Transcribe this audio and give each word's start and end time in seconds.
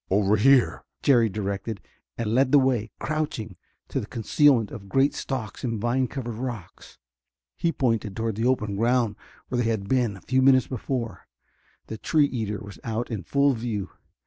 "Over 0.09 0.37
here," 0.37 0.83
Jerry 1.03 1.29
directed, 1.29 1.79
and 2.17 2.33
led 2.33 2.51
the 2.51 2.57
way, 2.57 2.89
crouching, 2.97 3.55
to 3.89 3.99
the 3.99 4.07
concealment 4.07 4.71
of 4.71 4.89
great 4.89 5.13
stalks 5.13 5.63
and 5.63 5.79
vine 5.79 6.07
covered 6.07 6.33
rocks. 6.37 6.97
He 7.55 7.71
pointed 7.71 8.15
toward 8.15 8.33
the 8.35 8.47
open 8.47 8.75
ground 8.77 9.15
where 9.49 9.61
they 9.61 9.69
had 9.69 9.87
been 9.87 10.17
a 10.17 10.21
few 10.21 10.41
moments 10.41 10.65
before. 10.65 11.27
The 11.85 11.99
tree 11.99 12.25
eater 12.25 12.57
was 12.57 12.79
out 12.83 13.11
in 13.11 13.21
full 13.21 13.53
view. 13.53 13.91